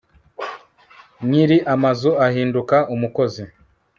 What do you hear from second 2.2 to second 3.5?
ahinduka umukozi